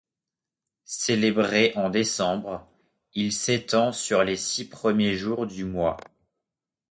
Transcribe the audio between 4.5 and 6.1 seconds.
premiers jours du mois.